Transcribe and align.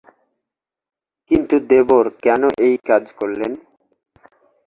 কিন্তু 1.31 1.55
দেবর 1.69 2.05
কেন 2.23 2.41
এই 2.65 2.75
কাজ 2.89 3.03
করলেন? 3.19 3.51